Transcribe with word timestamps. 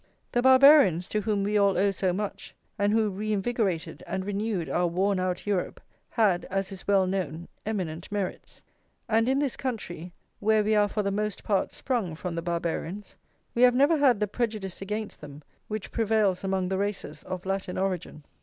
The 0.31 0.41
Barbarians, 0.41 1.07
to 1.09 1.21
whom 1.21 1.43
we 1.43 1.59
all 1.59 1.77
owe 1.77 1.91
so 1.91 2.11
much, 2.11 2.55
and 2.79 2.91
who 2.91 3.11
reinvigorated 3.11 4.01
and 4.07 4.25
renewed 4.25 4.67
our 4.67 4.87
worn 4.87 5.19
out 5.19 5.45
Europe, 5.45 5.79
had, 6.09 6.45
as 6.45 6.71
is 6.71 6.87
well 6.87 7.05
known, 7.05 7.47
eminent 7.67 8.11
merits; 8.11 8.61
and 9.07 9.29
in 9.29 9.37
this 9.37 9.55
country, 9.55 10.11
where 10.39 10.63
we 10.63 10.73
are 10.73 10.87
for 10.87 11.03
the 11.03 11.11
most 11.11 11.43
part 11.43 11.71
sprung 11.71 12.15
from 12.15 12.33
the 12.33 12.41
Barbarians, 12.41 13.15
we 13.53 13.61
have 13.61 13.75
never 13.75 13.95
had 13.97 14.19
the 14.19 14.25
prejudice 14.25 14.81
against 14.81 15.21
them 15.21 15.43
which 15.67 15.91
prevails 15.91 16.43
among 16.43 16.69
the 16.69 16.79
races 16.79 17.21
of 17.21 17.45
Latin 17.45 17.77
origin. 17.77 18.23